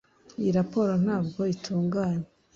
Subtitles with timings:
[0.39, 2.27] Iyi raporo ntabwo itunganye